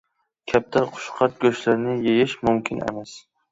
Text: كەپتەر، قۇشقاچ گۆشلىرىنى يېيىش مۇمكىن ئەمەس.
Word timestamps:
كەپتەر، 0.53 0.87
قۇشقاچ 0.95 1.37
گۆشلىرىنى 1.45 1.95
يېيىش 2.09 2.37
مۇمكىن 2.51 2.85
ئەمەس. 2.89 3.17